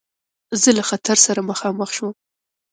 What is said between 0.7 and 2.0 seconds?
له خطر سره مخامخ